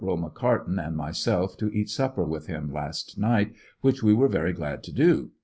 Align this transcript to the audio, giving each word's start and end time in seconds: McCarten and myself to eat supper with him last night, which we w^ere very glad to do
McCarten 0.03 0.79
and 0.83 0.97
myself 0.97 1.55
to 1.57 1.71
eat 1.71 1.87
supper 1.87 2.23
with 2.23 2.47
him 2.47 2.73
last 2.73 3.19
night, 3.19 3.53
which 3.81 4.01
we 4.01 4.15
w^ere 4.15 4.31
very 4.31 4.51
glad 4.51 4.81
to 4.85 4.91
do 4.91 5.29